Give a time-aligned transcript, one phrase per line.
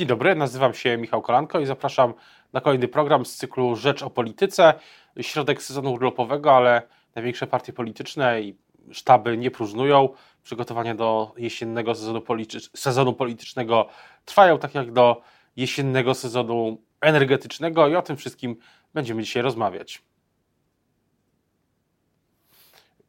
[0.00, 2.14] Dzień dobry, nazywam się Michał Kolanko i zapraszam
[2.52, 4.74] na kolejny program z cyklu Rzecz o Polityce.
[5.20, 6.82] Środek sezonu urlopowego, ale
[7.14, 8.56] największe partie polityczne i
[8.90, 10.08] sztaby nie próżnują.
[10.42, 13.88] Przygotowania do jesiennego sezonu, politycz sezonu politycznego
[14.24, 15.22] trwają, tak jak do
[15.56, 18.56] jesiennego sezonu energetycznego i o tym wszystkim
[18.94, 20.02] będziemy dzisiaj rozmawiać.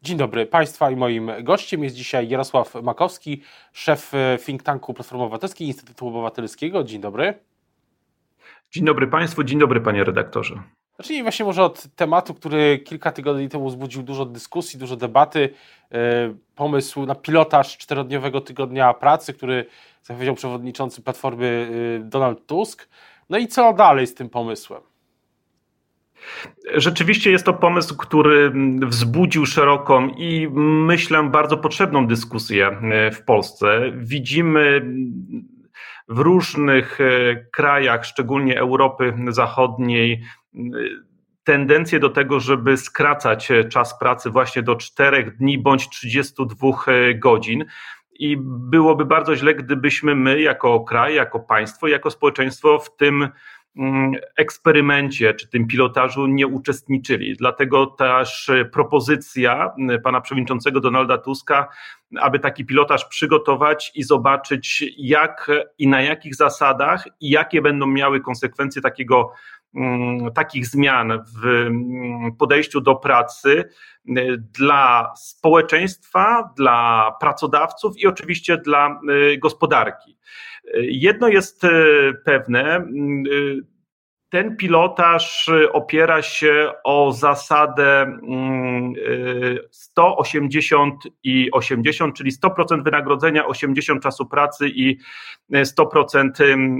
[0.04, 3.41] Dzień dobry Państwa i moim gościem jest dzisiaj Jarosław Makowski,
[3.73, 4.11] szef
[4.45, 6.83] think tanku Platformy Obywatelskiej Instytutu Obywatelskiego.
[6.83, 7.33] Dzień dobry.
[8.71, 10.64] Dzień dobry Państwu, dzień dobry Panie redaktorze.
[10.97, 15.50] Zacznijmy właśnie może od tematu, który kilka tygodni temu wzbudził dużo dyskusji, dużo debaty.
[15.92, 15.97] E,
[16.56, 19.65] pomysł na pilotaż czterodniowego tygodnia pracy, który
[20.04, 22.89] zapowiedział przewodniczący Platformy e, Donald Tusk.
[23.29, 24.81] No i co dalej z tym pomysłem?
[26.74, 30.48] Rzeczywiście jest to pomysł, który wzbudził szeroką i
[30.88, 33.92] myślę bardzo potrzebną dyskusję e, w Polsce.
[33.98, 34.81] Widzimy
[36.08, 40.23] w różnych e, krajach, szczególnie Europy Zachodniej,
[41.44, 46.67] tendencję do tego, żeby skracać e, czas pracy właśnie do 4 dni bądź 32
[47.16, 47.66] godzin.
[48.20, 53.30] I byłoby bardzo źle, gdybyśmy my, jako kraj, jako państwo, jako społeczeństwo w tym
[54.38, 57.36] eksperymencie czy tym pilotażu nie uczestniczyli.
[57.38, 61.67] Dlatego też propozycja mm, pana przewodniczącego Donalda Tuska,
[62.19, 68.22] aby taki pilotaż przygotować i zobaczyć, jak i na jakich zasadach i jakie będą miały
[68.22, 69.31] konsekwencje takiego mm,
[70.36, 71.69] takich zmian w
[72.39, 73.69] podejściu do pracy
[74.59, 78.99] dla społeczeństwa, dla pracodawców i oczywiście dla
[79.39, 80.17] gospodarki.
[80.81, 81.61] Jedno jest
[82.25, 83.23] pewne, mm,
[84.32, 88.18] ten pilotaż opiera się o zasadę
[89.72, 94.98] 180 mm, e, i 80, czyli 100% wynagrodzenia, 80 czasu pracy i
[95.52, 96.30] 100%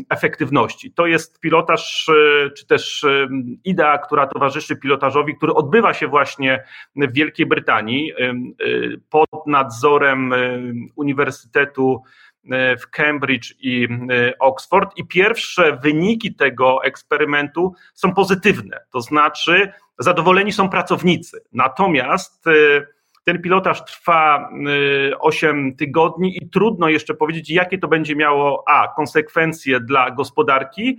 [0.10, 0.92] efektywności.
[0.92, 2.12] To jest pilotaż,
[2.58, 3.06] czy też
[3.64, 6.64] idea, która towarzyszy pilotażowi, który odbywa się właśnie
[6.96, 8.14] w Wielkiej Brytanii
[9.10, 10.34] pod nadzorem
[10.96, 12.04] Uniwersytetu
[12.80, 20.52] w Cambridge i e, Oxford i pierwsze wyniki tego eksperymentu są pozytywne, to znaczy zadowoleni
[20.52, 21.44] są pracownicy.
[21.52, 22.52] Natomiast e,
[23.24, 24.50] ten pilotaż trwa
[25.20, 30.98] 8 tygodni i trudno jeszcze powiedzieć, jakie to będzie miało a konsekwencje dla gospodarki,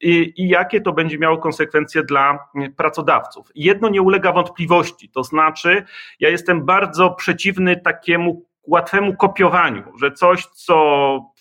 [0.00, 2.38] i, i, jakie to będzie miało konsekwencje dla
[2.76, 3.48] pracodawców.
[3.54, 5.84] Jedno nie ulega wątpliwości, to znaczy,
[6.20, 10.74] ja jestem bardzo przeciwny takiemu łatwemu kopiowaniu, że coś, co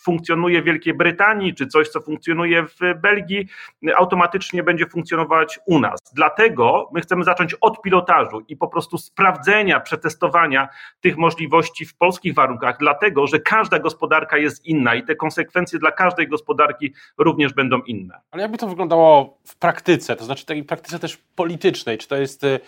[0.04, 3.48] funkcjonuje w Wielkiej Brytanii, czy coś, co funkcjonuje w Belgii,
[3.96, 6.00] automatycznie będzie funkcjonować u nas.
[6.14, 10.70] Dlatego my chcemy zacząć od pilotażu i po prostu sprawdzenia, przetestowania
[11.02, 15.92] tych możliwości w polskich warunkach, dlatego że każda gospodarka jest inna i te konsekwencje dla
[15.92, 18.20] każdej gospodarki również będą inne.
[18.32, 22.44] Ale jakby to wyglądało w praktyce, to znaczy takiej praktyce też politycznej, czy to jest,
[22.44, 22.60] y,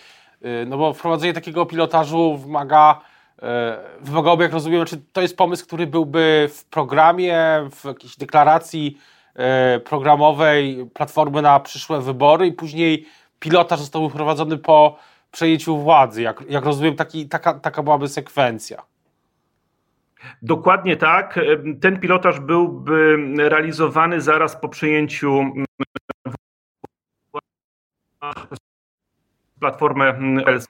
[0.46, 3.02] y, no bo wprowadzenie takiego pilotażu wymaga
[4.02, 8.98] wymagałoby, jak rozumiem, czy to jest pomysł, który byłby w programie, w jakiejś deklaracji
[9.36, 13.06] e, programowej Platformy na przyszłe wybory i później
[13.40, 14.98] pilotaż zostałby prowadzony po
[15.32, 16.22] przejęciu władzy.
[16.22, 18.84] Jak, jak rozumiem, taki, taka, taka byłaby sekwencja.
[20.42, 21.40] Dokładnie tak.
[21.82, 25.44] Ten pilotaż byłby realizowany zaraz po przejęciu
[29.66, 30.68] platformę LC.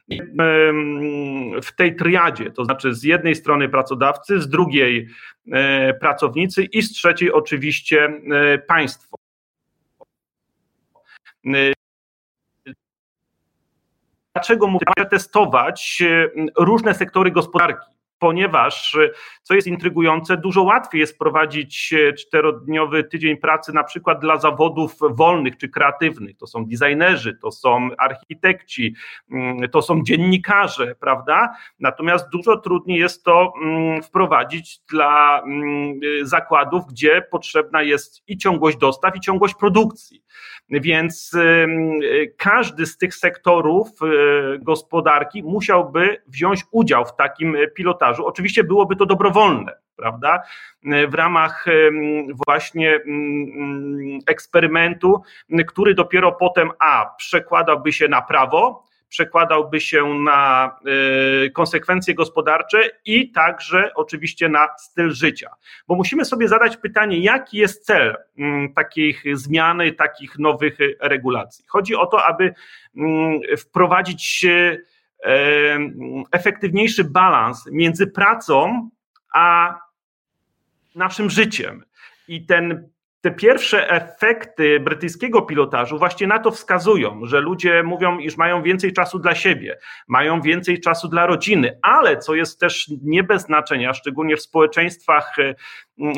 [1.64, 5.08] W tej triadzie, to znaczy z jednej strony pracodawcy, z drugiej
[5.52, 9.18] e, pracownicy i z trzeciej oczywiście e, państwo.
[11.46, 11.74] E,
[14.34, 16.04] dlaczego musimy testować
[16.58, 17.96] różne sektory gospodarki?
[18.26, 19.10] Ponieważ, e,
[19.42, 24.96] co jest intrygujące, dużo łatwiej jest prowadzić e, czterodniowy tydzień pracy na przykład dla zawodów
[25.10, 26.38] wolnych czy kreatywnych.
[26.38, 28.96] To są designerzy, to są architekci,
[29.32, 31.56] mm, to są dziennikarze, prawda?
[31.80, 38.78] Natomiast dużo trudniej jest to mm, wprowadzić dla mm, zakładów, gdzie potrzebna jest i ciągłość
[38.78, 40.24] dostaw, i ciągłość produkcji.
[40.70, 41.32] Więc
[42.38, 43.90] każdy z tych sektorów
[44.60, 48.15] gospodarki musiałby wziąć udział w takim pilotażu.
[48.24, 50.44] Oczywiście byłoby to dobrowolne, prawda?
[51.08, 51.66] W ramach
[52.48, 53.00] właśnie
[54.28, 55.22] eksperymentu,
[55.68, 60.72] który dopiero potem A przekładałby się na prawo, przekładałby się na
[61.46, 65.50] y, konsekwencje gospodarcze i także oczywiście na styl życia.
[65.88, 68.16] Bo musimy sobie zadać pytanie, jaki jest cel
[68.76, 71.66] takich zmiany, takich nowych regulacji.
[71.68, 72.54] Chodzi o to, aby
[73.58, 74.46] wprowadzić
[76.32, 78.90] efektywniejszy balans między pracą
[79.34, 79.76] a
[80.96, 81.84] naszym życiem.
[82.28, 82.90] I ten
[83.26, 88.94] te pierwsze efekty brytyjskiego pilotażu właśnie na to wskazują, że ludzie mówią, iż mają więcej
[88.94, 89.78] czasu dla siebie,
[90.08, 95.36] mają więcej czasu dla rodziny, ale co jest też nie bez znaczenia, szczególnie w społeczeństwach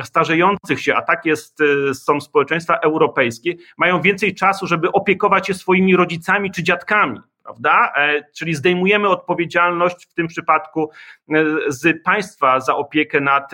[0.03, 5.53] starzejących się, a tak jest, y, są społeczeństwa europejskie, mają więcej czasu, żeby opiekować się
[5.53, 7.93] swoimi rodzicami czy dziadkami prawda?
[7.95, 10.89] E, czyli zdejmujemy odpowiedzialność w tym przypadku
[11.29, 13.51] e, z państwa za opiekę nad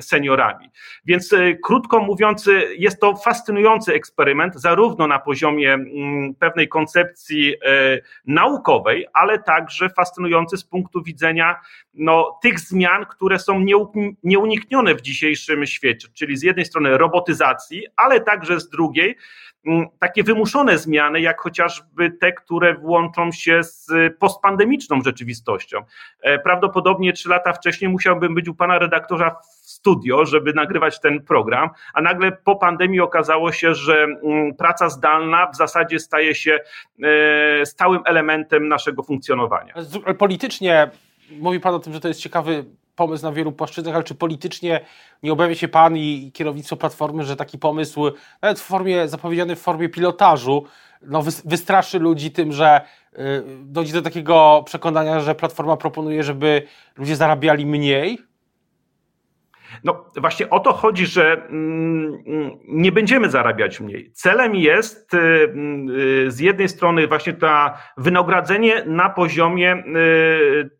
[0.00, 0.70] seniorami.
[1.04, 5.78] Więc e, krótko mówiąc, jest to fascynujący eksperyment, zarówno na poziomie
[6.38, 7.54] pewnej koncepcji
[8.26, 11.60] naukowej, ale także fascynujący z punktu widzenia
[11.94, 13.64] no, tych zmian, które są
[14.22, 19.16] nieuniknione w dzisiejszym świecie, czyli z jednej strony robotyzacji, ale także z drugiej
[19.66, 23.86] Mm, takie wymuszone zmiany, jak chociażby te, które włączą się z
[24.18, 25.78] postpandemiczną rzeczywistością.
[26.22, 31.22] E, prawdopodobnie trzy lata wcześniej musiałbym być u pana redaktora w studio, żeby nagrywać ten
[31.22, 36.58] program, a nagle po pandemii okazało się, że mm, praca zdalna w zasadzie staje się
[37.02, 39.74] e, stałym elementem naszego funkcjonowania.
[40.18, 40.90] Politycznie
[41.30, 42.64] mówi pan o tym, że to jest ciekawy
[42.96, 44.80] pomysł na wielu płaszczyznach, ale czy politycznie
[45.22, 48.10] nie obawia się Pan i kierownictwo Platformy, że taki pomysł,
[48.42, 50.64] nawet w formie, zapowiedziany w formie pilotażu,
[51.02, 52.80] no, wystraszy ludzi tym, że
[53.12, 56.62] yy, dojdzie do takiego przekonania, że Platforma proponuje, żeby
[56.96, 58.18] ludzie zarabiali mniej?
[59.84, 62.18] No właśnie o to chodzi, że mm,
[62.68, 64.10] nie będziemy zarabiać mniej.
[64.12, 69.82] Celem jest y, y, z jednej strony właśnie to wynagrodzenie na poziomie y,
[70.56, 70.70] Mm,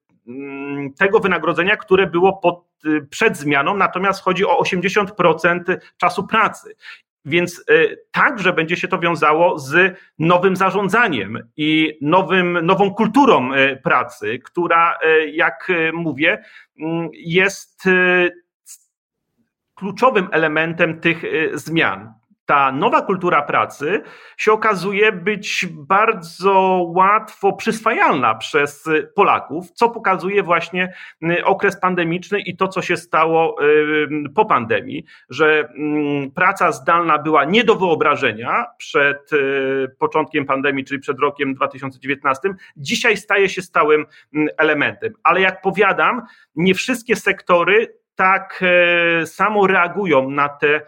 [0.98, 6.76] tego wynagrodzenia, które było pod, y, przed zmianą, natomiast chodzi o 80% czasu pracy.
[7.24, 13.80] Więc y, także będzie się to wiązało z nowym zarządzaniem i nowym, nową kulturą y,
[13.82, 14.98] pracy, która,
[15.32, 16.42] jak mówię,
[16.80, 17.84] mm, jest
[19.74, 21.22] kluczowym elementem tych
[21.54, 22.12] zmian
[22.46, 24.02] ta nowa kultura pracy
[24.36, 26.52] się okazuje być bardzo
[26.94, 33.64] łatwo przyswajalna przez Polaków, co pokazuje właśnie y, okres pandemiczny i to, co się stało
[33.64, 40.84] y, po pandemii, że mm, praca zdalna była nie do wyobrażenia przed y, początkiem pandemii,
[40.84, 42.54] czyli przed rokiem 2019.
[42.76, 45.12] Dzisiaj staje się stałym mm, elementem.
[45.22, 46.22] Ale jak powiadam,
[46.56, 50.80] nie wszystkie sektory tak e, samo reagują na te e,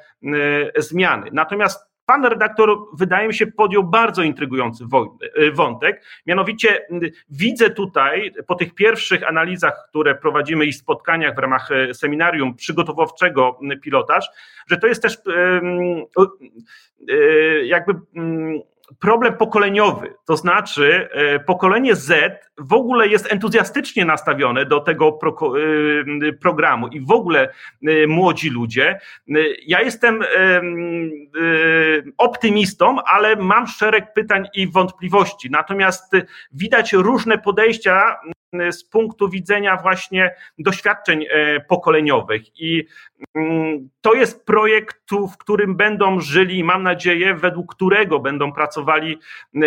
[0.82, 1.30] zmiany.
[1.32, 6.04] Natomiast Pan redaktor, wydaje mi się, podjął bardzo intrygujący e, wątek.
[6.26, 6.86] Mianowicie
[7.30, 14.30] widzę tutaj, po tych pierwszych analizach, które prowadzimy i spotkaniach w ramach seminarium przygotowawczego pilotaż,
[14.66, 15.18] że to jest też
[17.64, 17.92] jakby
[18.98, 25.36] problem pokoleniowy, to znaczy e, pokolenie Z w ogóle jest entuzjastycznie nastawione do tego pro,
[26.28, 27.48] e, programu i w ogóle
[27.88, 29.00] e, młodzi ludzie.
[29.66, 30.24] Ja jestem
[32.18, 35.50] optymistą, ale mam szereg pytań i wątpliwości.
[35.50, 36.12] Natomiast
[36.52, 38.16] widać różne podejścia
[38.70, 41.26] z punktu widzenia właśnie doświadczeń
[41.68, 42.86] pokoleniowych i
[43.34, 49.18] mm, to jest projekt, w którym będą żyli, mam nadzieję, według którego będą pracowali
[49.54, 49.60] e,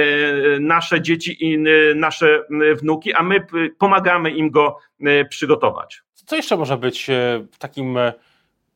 [0.59, 3.45] nasze dzieci i e, nasze e, wnuki, a my
[3.79, 4.77] pomagamy im go
[5.29, 6.01] przygotować.
[6.13, 7.07] Co jeszcze może być
[7.59, 7.97] takim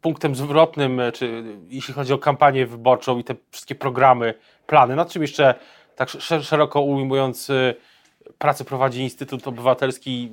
[0.02, 4.34] punktem zwrotnym, czy jeśli chodzi o kampanię wyborczą i te wszystkie programy,
[4.68, 4.96] plany?
[4.96, 5.56] Nad czym jeszcze
[5.96, 6.10] tak
[6.42, 7.52] szeroko ujmując
[8.38, 10.32] pracę prowadzi Instytut Obywatelski?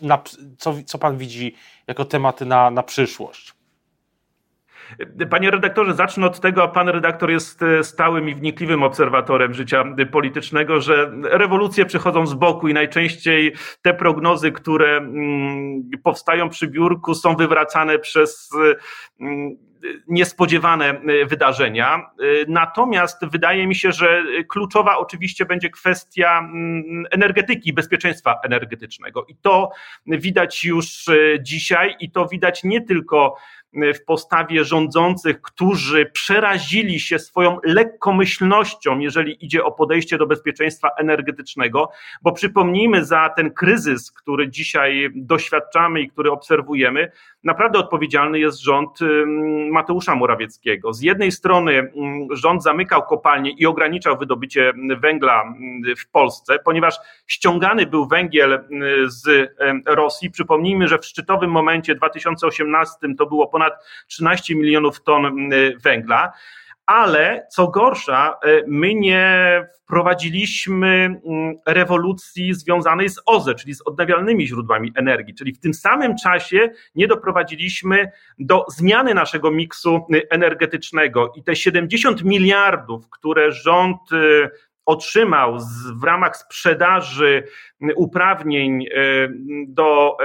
[0.00, 0.22] Na,
[0.58, 1.54] co, co pan widzi
[1.86, 3.54] jako tematy na, na przyszłość?
[5.30, 9.84] Panie redaktorze, zacznę od tego, a pan redaktor jest e, stałym i wnikliwym obserwatorem życia
[10.12, 17.14] politycznego, że rewolucje przychodzą z boku i najczęściej te prognozy, które mm, powstają przy biurku,
[17.14, 18.50] są wywracane przez
[19.20, 19.56] mm,
[20.08, 21.96] niespodziewane e, wydarzenia.
[21.96, 29.24] E, natomiast wydaje mi się, że kluczowa oczywiście będzie kwestia mm, energetyki bezpieczeństwa energetycznego.
[29.28, 29.70] I to
[30.06, 31.06] widać już
[31.40, 33.36] dzisiaj, i to widać nie tylko
[33.94, 41.90] w postawie rządzących, którzy przerazili się swoją lekkomyślnością, jeżeli idzie o podejście do bezpieczeństwa energetycznego,
[42.22, 47.12] bo przypomnijmy za ten kryzys, który dzisiaj doświadczamy i który obserwujemy,
[47.44, 48.98] naprawdę odpowiedzialny jest rząd
[49.70, 50.92] Mateusza Morawieckiego.
[50.92, 51.92] Z jednej strony
[52.30, 55.54] rząd zamykał kopalnie i ograniczał wydobycie węgla
[55.98, 58.64] w Polsce, ponieważ ściągany był węgiel
[59.06, 59.52] z
[59.86, 60.30] Rosji.
[60.30, 63.61] Przypomnijmy, że w szczytowym momencie 2018 to było ponad
[64.08, 65.50] 13 milionów ton
[65.84, 66.32] węgla.
[66.86, 71.20] Ale co gorsza, my nie wprowadziliśmy
[71.66, 77.06] rewolucji związanej z OZE, czyli z odnawialnymi źródłami energii, czyli w tym samym czasie nie
[77.06, 81.32] doprowadziliśmy do zmiany naszego miksu energetycznego.
[81.36, 83.98] I te 70 miliardów, które rząd
[84.86, 87.44] otrzymał z, w ramach sprzedaży
[87.96, 88.88] uprawnień e,
[89.66, 90.24] do e,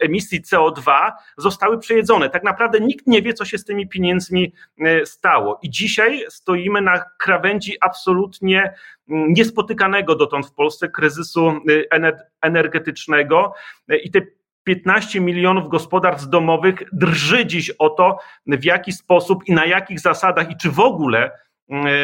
[0.00, 2.30] emisji CO2 zostały przejedzone.
[2.30, 5.58] Tak naprawdę nikt nie wie, co się z tymi pieniędzmi e, stało.
[5.62, 8.74] I dzisiaj stoimy na krawędzi absolutnie
[9.08, 11.52] niespotykanego dotąd w Polsce kryzysu
[12.42, 13.54] energetycznego
[14.04, 14.20] i te
[14.64, 20.50] 15 milionów gospodarstw domowych drży dziś o to, w jaki sposób i na jakich zasadach
[20.50, 21.30] i czy w ogóle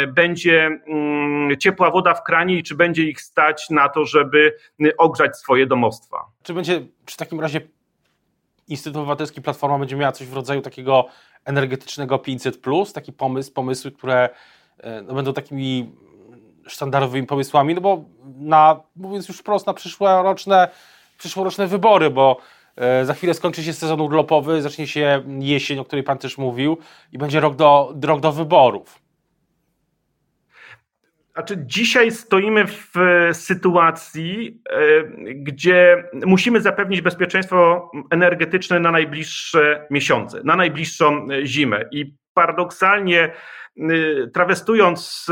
[0.09, 4.57] będzie mm, ciepła woda w kranie i czy będzie ich stać na to, żeby
[4.99, 6.25] ogrzać swoje domostwa.
[6.43, 7.61] Czy będzie, czy w takim razie
[8.69, 11.07] Instytut Obywatelski Platforma będzie miała coś w rodzaju takiego
[11.45, 12.61] energetycznego 500,
[12.95, 14.29] taki pomysł, pomysły, które
[14.79, 15.93] e, no, będą takimi
[16.67, 18.05] sztandarowymi pomysłami, no bo
[18.37, 20.69] na, mówiąc już wprost, na przyszłoroczne,
[21.19, 22.37] przyszłoroczne wybory, bo
[22.77, 26.79] e, za chwilę skończy się sezon urlopowy, zacznie się jesień, o której Pan też mówił
[27.13, 29.02] i będzie rok do, rok do wyborów.
[31.35, 40.41] Znaczy, dzisiaj stoimy w e, sytuacji, e, gdzie musimy zapewnić bezpieczeństwo energetyczne na najbliższe miesiące,
[40.45, 41.85] na najbliższą e, zimę.
[41.91, 43.33] I paradoksalnie,
[44.35, 45.27] trawestując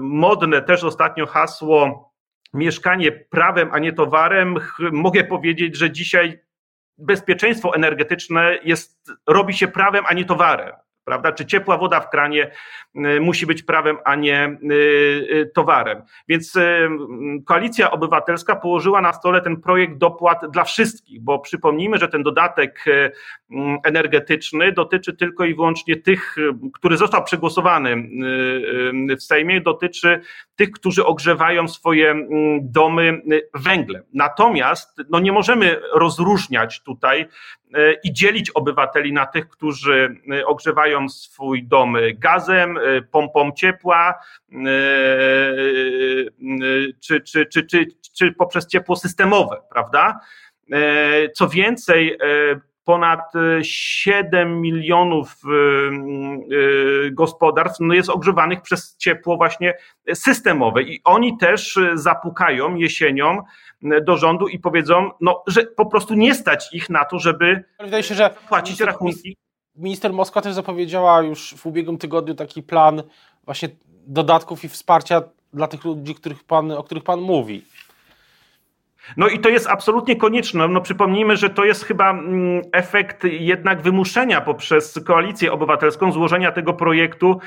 [0.00, 2.12] modne też ostatnio hasło
[2.54, 4.54] mieszkanie prawem, a nie towarem,
[4.92, 6.40] mogę powiedzieć, że dzisiaj
[6.98, 10.72] bezpieczeństwo energetyczne jest, robi się prawem, a nie towarem
[11.04, 11.32] prawda?
[11.32, 12.50] Czy ciepła woda w kranie
[12.96, 16.02] y, musi być prawem, a nie y, y, towarem.
[16.28, 16.58] Więc
[17.44, 22.84] Koalicja Obywatelska położyła na stole ten projekt dopłat dla wszystkich, bo przypomnijmy, że ten dodatek
[23.84, 26.36] energetyczny dotyczy tylko i wyłącznie tych,
[26.74, 28.08] który został przegłosowany
[29.18, 30.20] w Sejmie, dotyczy
[30.56, 32.26] tych, którzy ogrzewają swoje
[32.60, 33.22] domy
[33.54, 34.02] węglem.
[34.14, 37.28] Natomiast no nie możemy rozróżniać tutaj
[38.04, 42.78] i dzielić obywateli na tych, którzy ogrzewają swój dom gazem,
[43.10, 44.14] pompą ciepła,
[47.00, 47.86] czy, czy, czy, czy,
[48.16, 50.20] czy poprzez ciepło systemowe, prawda?
[51.34, 52.18] Co więcej,
[52.84, 55.34] ponad 7 milionów
[57.12, 59.74] gospodarstw no jest ogrzewanych przez ciepło właśnie
[60.14, 63.42] systemowe i oni też zapukają jesienią
[64.04, 68.02] do rządu i powiedzą, no, że po prostu nie stać ich na to, żeby Wydaje
[68.02, 69.36] się, że płacić minister, rachunki.
[69.76, 73.02] Minister Moskwa też zapowiedziała już w ubiegłym tygodniu taki plan
[73.44, 73.68] właśnie
[74.06, 75.22] dodatków i wsparcia
[75.52, 77.64] dla tych ludzi, których pan, o których Pan mówi.
[79.16, 80.68] No i to jest absolutnie konieczne.
[80.68, 86.74] No przypomnijmy, że to jest chyba mm, efekt jednak wymuszenia poprzez koalicję obywatelską złożenia tego
[86.74, 87.40] projektu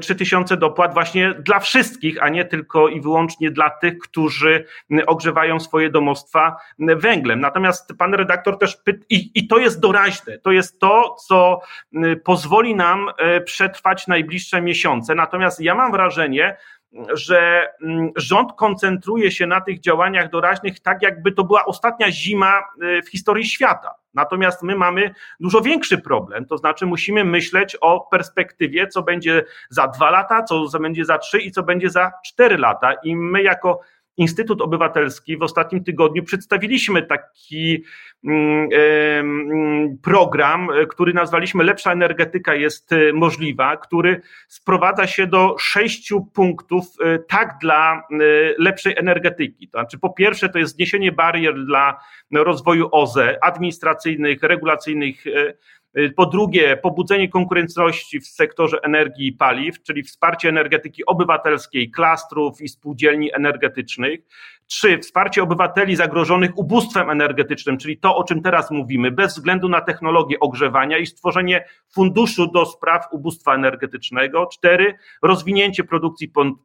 [0.00, 4.64] 3000 y, dopłat właśnie dla wszystkich, a nie tylko i wyłącznie dla tych, którzy
[5.06, 7.40] ogrzewają swoje domostwa węglem.
[7.40, 11.60] Natomiast pan redaktor też pyta, i, i to jest doraźne, to jest to, co
[12.24, 13.10] pozwoli nam
[13.44, 15.14] przetrwać najbliższe miesiące.
[15.14, 16.56] Natomiast ja mam wrażenie,
[17.14, 22.62] że mm, rząd koncentruje się na tych działaniach doraźnych tak, jakby to była ostatnia zima
[22.82, 23.94] y, w historii świata.
[24.14, 29.88] Natomiast my mamy dużo większy problem, to znaczy musimy myśleć o perspektywie, co będzie za
[29.88, 32.92] dwa lata, co będzie za trzy i co będzie za cztery lata.
[33.04, 33.80] I my jako
[34.18, 37.84] Instytut Obywatelski w ostatnim tygodniu przedstawiliśmy taki
[38.24, 46.84] mm, program, który nazwaliśmy Lepsza energetyka jest e, możliwa, który sprowadza się do sześciu punktów
[47.00, 48.02] e, tak dla e,
[48.58, 49.68] lepszej energetyki.
[49.68, 52.00] To znaczy, po pierwsze, to jest zniesienie barier dla
[52.32, 55.54] rozwoju OZE, administracyjnych, regulacyjnych Y,
[56.16, 62.68] po drugie, pobudzenie konkurencyjności w sektorze energii i paliw, czyli wsparcie energetyki obywatelskiej, klastrów i
[62.68, 64.20] spółdzielni energetycznych.
[64.66, 69.80] Trzy, wsparcie obywateli zagrożonych ubóstwem energetycznym, czyli to, o czym teraz mówimy, bez względu na
[69.80, 71.64] technologię ogrzewania i stworzenie
[71.94, 74.46] funduszu do spraw ubóstwa energetycznego.
[74.46, 76.58] Cztery, rozwinięcie produkcji pomp,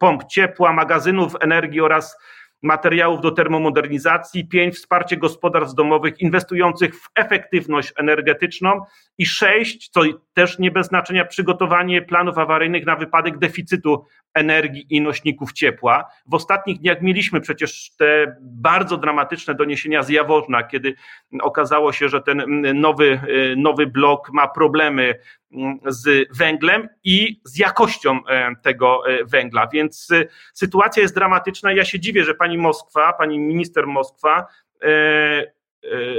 [0.00, 2.18] pomp ciepła, magazynów energii oraz
[2.62, 8.80] materiałów do termomodernizacji, pięć wsparcie gospodarstw domowych inwestujących w efektywność energetyczną
[9.18, 10.00] i sześć, co
[10.34, 16.04] też nie bez znaczenia, przygotowanie planów awaryjnych na wypadek deficytu energii i nośników ciepła.
[16.26, 20.94] W ostatnich dniach mieliśmy przecież te bardzo dramatyczne doniesienia z Jaworzna, kiedy
[21.42, 23.20] okazało się, że ten nowy,
[23.56, 25.14] nowy blok ma problemy
[25.86, 29.66] z węglem i z jakością e, tego e, węgla.
[29.72, 31.72] Więc e, sytuacja jest dramatyczna.
[31.72, 34.46] Ja się dziwię, że pani Moskwa, pani minister Moskwa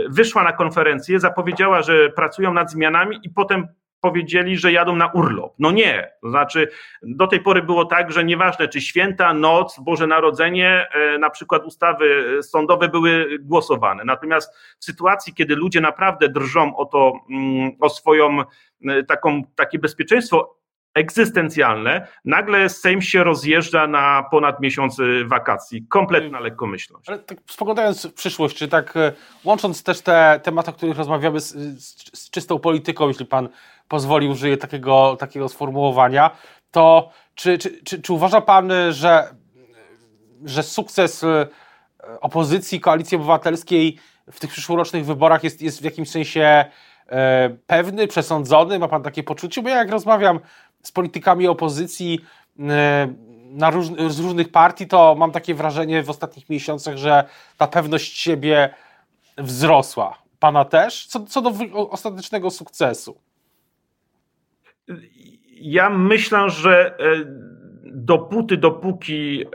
[0.09, 3.67] wyszła na konferencję, zapowiedziała, że pracują nad zmianami i potem
[4.01, 5.53] powiedzieli, że jadą na urlop.
[5.59, 6.11] No nie.
[6.21, 6.67] To znaczy,
[7.03, 11.65] do tej pory było tak, że nieważne czy święta, noc, Boże Narodzenie, e, na przykład
[11.65, 14.03] ustawy sądowe były głosowane.
[14.05, 18.39] Natomiast w sytuacji, kiedy ludzie naprawdę drżą o to, mm, o swoją
[18.87, 20.61] e, taką, takie bezpieczeństwo
[20.93, 25.85] egzystencjalne, nagle Sejm się rozjeżdża na ponad miesiąc wakacji.
[25.87, 27.09] Kompletna lekkomyślność.
[27.09, 29.11] Ale tak spoglądając w przyszłość, czy tak e,
[29.43, 31.53] łącząc też te tematy, o których rozmawiamy z,
[31.83, 33.49] z, z czystą polityką, jeśli pan
[33.91, 36.31] pozwoli, użyję takiego, takiego sformułowania,
[36.71, 39.35] to czy, czy, czy, czy uważa pan, że,
[40.45, 41.47] że sukces e,
[42.21, 43.97] opozycji, koalicji obywatelskiej
[44.31, 46.65] w tych przyszłorocznych wyborach jest, jest w jakimś sensie
[47.07, 48.79] e, pewny, przesądzony?
[48.79, 49.61] Ma pan takie poczucie?
[49.61, 50.39] Bo ja jak rozmawiam
[50.83, 52.19] z politykami opozycji
[52.59, 57.23] e, róż, z różnych partii, to mam takie wrażenie w ostatnich miesiącach, że
[57.57, 58.73] ta pewność siebie
[59.37, 60.17] wzrosła.
[60.39, 61.07] Pana też?
[61.07, 61.51] Co, co do
[61.89, 63.30] ostatecznego sukcesu?
[65.61, 67.25] Ja myślę, że e,
[67.93, 69.45] dopóty, dopóki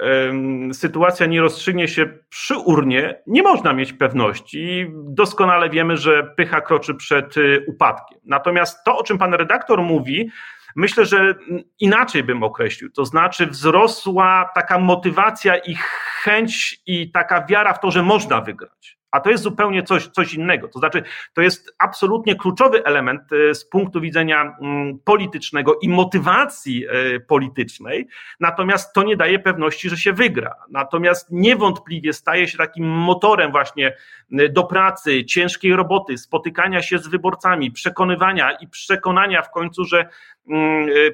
[0.72, 4.86] sytuacja nie rozstrzygnie się przy urnie, nie można mieć pewności.
[4.94, 8.18] Doskonale wiemy, że pycha kroczy przed e, upadkiem.
[8.24, 10.30] Natomiast to, o czym pan redaktor mówi,
[10.76, 11.34] myślę, że
[11.80, 12.90] inaczej bym określił.
[12.90, 15.76] To znaczy, wzrosła taka motywacja i
[16.22, 18.98] chęć i taka wiara w to, że można wygrać.
[19.16, 20.68] A to jest zupełnie coś, coś innego.
[20.68, 21.02] To znaczy,
[21.34, 28.08] to jest absolutnie kluczowy element e, z punktu widzenia mm, politycznego i motywacji e, politycznej,
[28.40, 30.54] natomiast to nie daje pewności, że się wygra.
[30.70, 33.96] Natomiast niewątpliwie staje się takim motorem właśnie
[34.32, 40.08] e, do pracy, ciężkiej roboty, spotykania się z wyborcami, przekonywania i przekonania w końcu, że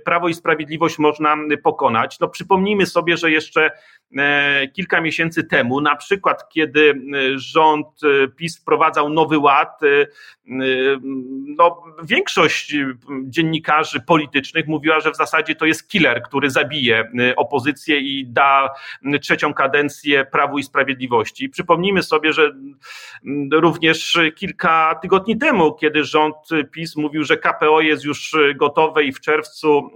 [0.05, 2.21] Prawo i Sprawiedliwość można pokonać.
[2.21, 3.71] No przypomnijmy sobie, że jeszcze
[4.73, 6.95] kilka miesięcy temu, na przykład kiedy
[7.35, 10.07] rząd E, PiS wprowadzał nowy ład, e, e,
[11.59, 12.77] no, większość
[13.25, 18.71] dziennikarzy politycznych mówiła, że w zasadzie to jest killer, który zabije opozycję i da
[19.21, 21.49] trzecią kadencję Prawu i Sprawiedliwości.
[21.49, 22.55] Przypomnijmy sobie, że
[23.53, 26.37] również kilka tygodni temu, kiedy rząd
[26.73, 29.91] PiS mówił, że KPO jest już gotowe i w czerwcu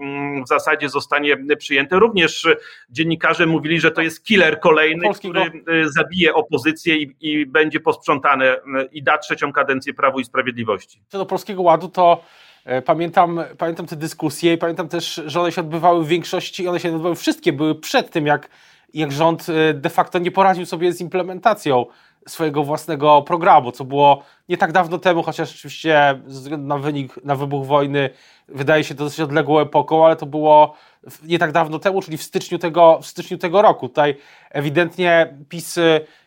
[0.44, 2.46] w zasadzie zostanie przyjęte, również
[2.90, 5.50] dziennikarze mówili, że to jest killer kolejny, który
[5.86, 8.58] zabije opozycję i, i będzie posprzątane e,
[8.92, 11.02] i da trzecią kadencję Prawu i Sprawiedliwości.
[11.08, 12.22] Co do Polskiego Ładu, to
[12.64, 16.80] e, pamiętam, pamiętam te dyskusje i pamiętam też, że one się odbywały w większości, one
[16.80, 18.48] się odbywały wszystkie, były przed tym, jak,
[18.94, 21.86] jak rząd e, de facto nie poradził sobie z implementacją
[22.26, 27.24] swojego własnego programu, co było nie tak dawno temu, chociaż oczywiście ze względu na wynik,
[27.24, 28.10] na wybuch wojny
[28.48, 30.74] wydaje się to dosyć odległą epoką, ale to było
[31.22, 33.88] nie tak dawno temu, czyli w styczniu tego, w styczniu tego roku.
[33.88, 34.16] Tutaj
[34.50, 35.78] ewidentnie PiS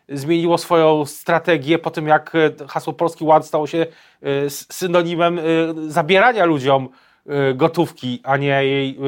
[0.08, 2.32] zmieniło swoją strategię po tym, jak
[2.68, 3.86] hasło Polski Ład stało się
[4.46, 6.88] y, synonimem y, zabierania ludziom
[7.54, 8.98] gotówki, a nie jej,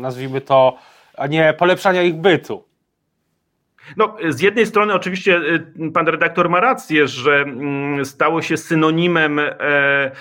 [0.00, 0.76] nazwijmy to,
[1.16, 2.64] a nie polepszania ich bytu.
[3.96, 9.38] No, z jednej strony oczywiście y, pan redaktor ma rację, że mm, stało się synonimem
[9.38, 10.12] e, e,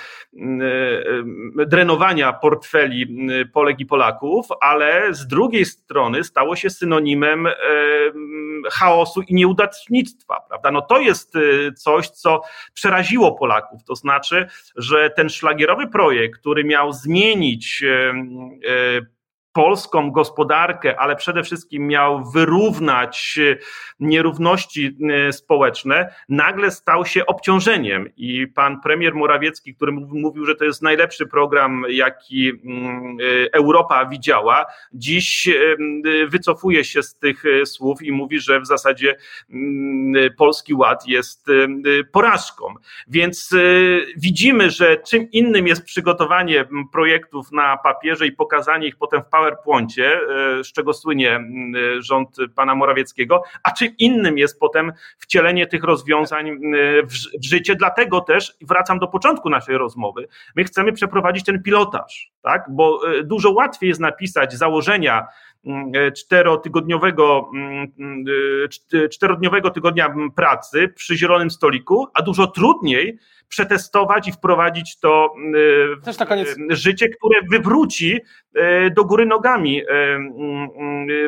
[1.68, 7.54] drenowania portfeli y, Polek i Polaków, ale z drugiej strony stało się synonimem e,
[8.72, 10.72] chaosu i nieudacznictwa, prawda?
[10.72, 12.42] No to jest y, coś, co
[12.74, 17.84] przeraziło Polaków, to znaczy, że ten szlagierowy projekt, który miał zmienić
[19.56, 23.58] polską gospodarkę, ale przede wszystkim miał wyrównać e,
[24.00, 28.10] nierówności e, społeczne, nagle stał się obciążeniem.
[28.18, 34.06] I pan premier Morawiecki, który mówił, że to jest najlepszy program, jaki mm, e, Europa
[34.06, 35.50] widziała, dziś
[36.28, 39.16] wycofuje się z tych słów i mówi, że w zasadzie
[39.50, 41.48] mm, Polski Ład jest
[42.12, 42.74] porażką.
[43.08, 43.50] Więc
[44.18, 49.45] widzimy, że czym innym jest przygotowanie projektów na papierze i pokazanie ich potem w PowerPoint,
[49.46, 50.20] PowerPoincie,
[50.60, 51.40] e, z czego słynie
[52.00, 56.52] rząd pana Morawieckiego, a czym innym jest potem wcielenie tych rozwiązań
[57.40, 57.76] w życie.
[57.76, 60.28] Dlatego też wracam do początku naszej rozmowy.
[60.56, 62.66] My chcemy przeprowadzić ten pilotaż, tak?
[62.70, 65.28] bo e, dużo łatwiej jest napisać założenia
[66.18, 67.52] czterotygodniowego,
[69.12, 75.36] czterodniowego tygodnia pracy przy zielonym stoliku, a dużo trudniej przetestować i wprowadzić to
[76.70, 78.20] y, życie, które wywróci
[78.96, 79.86] do góry nogami y,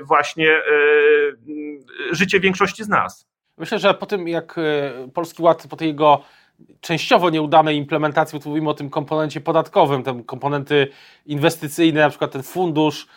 [0.01, 0.61] właśnie
[2.11, 3.27] życie większości z nas.
[3.57, 4.55] Myślę, że po tym jak
[5.13, 6.21] Polski Ład, po tej jego
[6.81, 10.87] częściowo nieudanej implementacji, bo mówimy o tym komponencie podatkowym, te komponenty
[11.25, 13.07] inwestycyjne, na przykład ten fundusz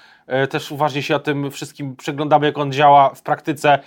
[0.50, 3.78] też uważnie się o tym wszystkim przeglądamy, jak on działa w praktyce.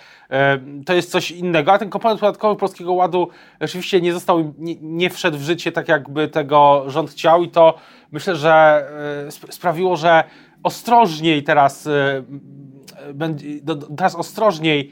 [0.85, 3.29] To jest coś innego, a ten komponent podatkowy Polskiego Ładu
[3.61, 7.77] rzeczywiście nie został, nie, nie wszedł w życie tak, jakby tego rząd chciał i to
[8.11, 8.85] myślę, że
[9.29, 10.23] sprawiło, że
[10.63, 11.89] ostrożniej teraz
[13.97, 14.91] teraz ostrożniej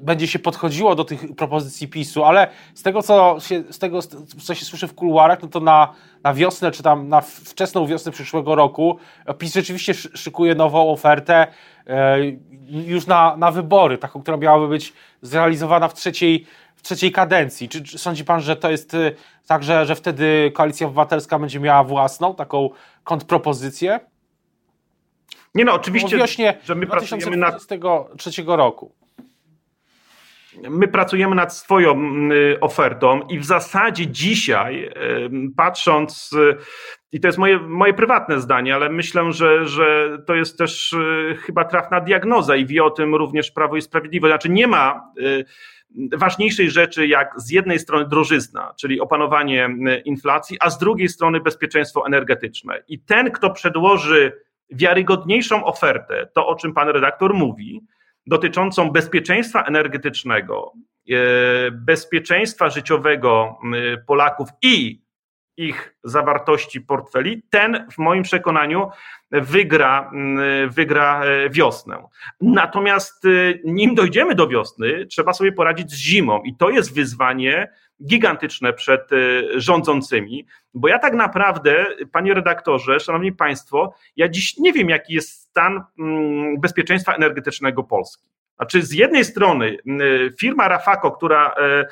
[0.00, 4.02] będzie się podchodziło do tych propozycji PiSu, ale z tego, co się, z tego,
[4.42, 8.12] co się słyszy w kuluarach, no to na, na wiosnę, czy tam na wczesną wiosnę
[8.12, 8.98] przyszłego roku
[9.38, 11.46] PiS rzeczywiście szykuje nową ofertę
[11.86, 12.18] e,
[12.68, 17.68] już na, na wybory, taką, która miałaby być zrealizowana w trzeciej, w trzeciej kadencji.
[17.68, 19.12] Czy, czy sądzi pan, że to jest e,
[19.46, 22.70] tak, że, że wtedy Koalicja Obywatelska będzie miała własną taką
[23.04, 24.00] kontrpropozycję?
[25.54, 26.18] Nie no, oczywiście,
[26.64, 27.66] że my pracujemy nad...
[28.16, 28.99] trzeciego roku
[30.70, 34.90] my pracujemy nad swoją mm, y, ofertą i w zasadzie dzisiaj,
[35.56, 36.56] patrząc, y,
[37.12, 41.36] i to jest moje, moje prywatne zdanie, ale myślę, że, że to jest też y,
[41.40, 44.30] chyba trafna diagnoza i wie o tym również Prawo i Sprawiedliwość.
[44.30, 45.12] Znaczy nie ma
[46.12, 49.68] ważniejszej rzeczy jak z jednej strony drożyzna, czyli opanowanie
[50.04, 52.82] inflacji, a z drugiej strony bezpieczeństwo energetyczne.
[52.88, 54.32] I ten, kto przedłoży
[54.70, 57.80] wiarygodniejszą ofertę, to o czym pan redaktor mówi,
[58.26, 60.72] dotyczącą bezpieczeństwa energetycznego,
[61.10, 61.14] e,
[61.70, 63.58] bezpieczeństwa życiowego
[64.06, 65.02] Polaków i
[65.56, 68.88] ich zawartości portfeli, ten w moim przekonaniu
[69.30, 70.10] wygra,
[70.68, 72.04] wygra e, wiosnę.
[72.40, 73.28] Natomiast e,
[73.64, 77.72] nim dojdziemy do wiosny, trzeba sobie poradzić z zimą i to jest wyzwanie
[78.06, 79.10] gigantyczne przed
[79.54, 85.39] rządzącymi, bo ja tak naprawdę, panie redaktorze, szanowni państwo, ja dziś nie wiem, jaki jest
[85.50, 88.30] stan mm, bezpieczeństwa energetycznego Polski.
[88.56, 89.76] Znaczy, z jednej strony
[90.40, 91.86] firma Rafako, która e, e,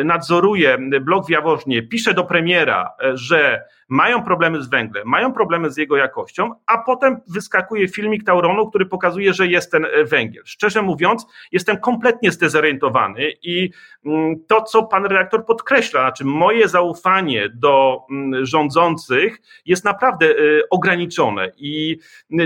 [0.00, 5.70] e, nadzoruje blok w Jaworznie, pisze do premiera, że mają problemy z węglem, mają problemy
[5.70, 10.42] z jego jakością, a potem wyskakuje filmik Tauronu, który pokazuje, że jest ten węgiel.
[10.46, 13.70] Szczerze mówiąc, jestem kompletnie zdezorientowany i
[14.06, 20.34] mm, to, co pan redaktor podkreśla, znaczy moje zaufanie do mm, rządzących jest naprawdę
[20.70, 21.98] ograniczone i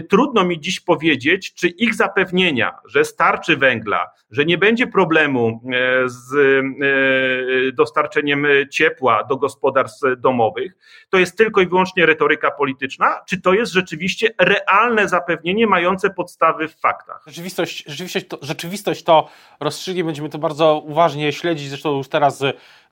[0.08, 6.08] trudno mi dziś powiedzieć, czy ich zapewnienia, że starczy węgla, że nie będzie problemu e,
[6.08, 10.72] z e, dostarczeniem ciepła do gospodarstw domowych,
[11.10, 16.68] to jest tylko i wyłącznie retoryka polityczna, czy to jest rzeczywiście realne zapewnienie mające podstawy
[16.68, 17.22] w faktach?
[17.26, 19.28] Rzeczywistość, rzeczywistość, to, rzeczywistość to
[19.60, 22.42] rozstrzygnie, będziemy to bardzo uważnie śledzić, zresztą już teraz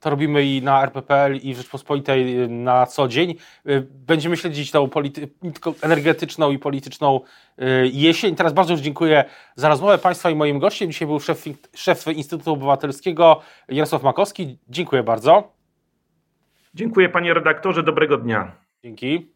[0.00, 3.34] to robimy i na RPPL i w Rzeczpospolitej na co dzień.
[3.90, 4.90] Będziemy śledzić tą
[5.82, 7.20] energetyczną i polityczną
[7.58, 8.36] y, jesień.
[8.36, 9.24] Teraz bardzo już dziękuję
[9.56, 10.92] za rozmowę Państwa i moim gościem.
[10.92, 14.58] Dzisiaj był szef, szef Instytutu Obywatelskiego Jarosław Makowski.
[14.68, 15.53] Dziękuję bardzo.
[16.74, 18.52] Dziękuję panie redaktorze, dobrego dnia.
[18.84, 19.33] Dzięki.